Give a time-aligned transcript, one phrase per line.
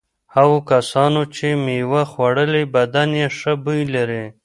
[0.35, 4.25] هغو کسانو چې مېوه خوړلي بدن یې ښه بوی لري.